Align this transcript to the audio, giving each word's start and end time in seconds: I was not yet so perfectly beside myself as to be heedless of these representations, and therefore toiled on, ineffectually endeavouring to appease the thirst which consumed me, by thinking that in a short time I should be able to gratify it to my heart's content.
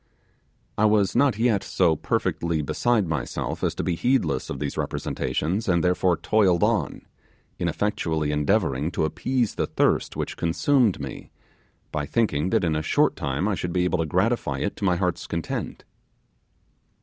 I 0.79 0.85
was 0.85 1.15
not 1.15 1.37
yet 1.37 1.61
so 1.63 1.95
perfectly 1.95 2.63
beside 2.63 3.07
myself 3.07 3.63
as 3.63 3.75
to 3.75 3.83
be 3.83 3.93
heedless 3.93 4.49
of 4.49 4.57
these 4.57 4.75
representations, 4.75 5.69
and 5.69 5.83
therefore 5.83 6.17
toiled 6.17 6.63
on, 6.63 7.03
ineffectually 7.59 8.31
endeavouring 8.31 8.89
to 8.93 9.05
appease 9.05 9.53
the 9.53 9.67
thirst 9.67 10.15
which 10.17 10.37
consumed 10.37 10.99
me, 10.99 11.29
by 11.91 12.07
thinking 12.07 12.49
that 12.49 12.63
in 12.63 12.75
a 12.75 12.81
short 12.81 13.15
time 13.15 13.47
I 13.47 13.53
should 13.53 13.73
be 13.73 13.83
able 13.83 13.99
to 13.99 14.07
gratify 14.07 14.57
it 14.57 14.75
to 14.77 14.83
my 14.85 14.95
heart's 14.95 15.27
content. 15.27 15.83